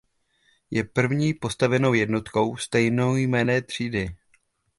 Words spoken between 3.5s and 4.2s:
třídy.